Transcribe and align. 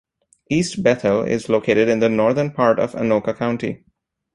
East 0.49 0.81
Bethel 0.81 1.21
is 1.21 1.47
located 1.47 1.87
in 1.87 1.99
the 1.99 2.09
northern 2.09 2.49
part 2.49 2.79
of 2.79 2.93
Anoka 2.93 3.37
County. 3.37 3.85